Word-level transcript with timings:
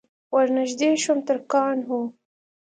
ور 0.33 0.47
نږدې 0.57 0.89
شوم 1.03 1.19
ترکان 1.27 1.77
وو. 1.87 2.01